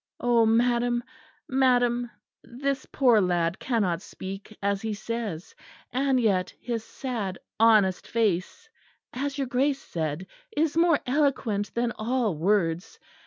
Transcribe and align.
"Oh! 0.19 0.47
madam, 0.47 1.03
madam; 1.47 2.09
this 2.41 2.87
poor 2.91 3.21
lad 3.21 3.59
cannot 3.59 4.01
speak, 4.01 4.57
as 4.59 4.81
he 4.81 4.95
says; 4.95 5.53
and 5.93 6.19
yet 6.19 6.51
his 6.59 6.83
sad 6.83 7.37
honest 7.59 8.07
face, 8.07 8.67
as 9.13 9.37
your 9.37 9.45
Grace 9.45 9.77
said, 9.79 10.25
is 10.57 10.75
more 10.75 10.99
eloquent 11.05 11.71
than 11.75 11.91
all 11.99 12.35
words. 12.35 12.97